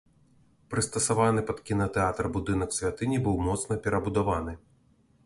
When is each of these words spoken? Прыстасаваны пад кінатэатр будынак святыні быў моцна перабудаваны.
Прыстасаваны 0.73 1.43
пад 1.49 1.59
кінатэатр 1.67 2.29
будынак 2.37 2.73
святыні 2.79 3.21
быў 3.29 3.39
моцна 3.49 3.79
перабудаваны. 3.85 4.57